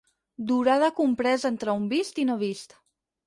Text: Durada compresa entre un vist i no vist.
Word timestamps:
Durada 0.51 0.87
compresa 0.99 1.51
entre 1.55 1.75
un 1.81 1.87
vist 1.93 2.21
i 2.23 2.27
no 2.31 2.39
vist. 2.47 2.77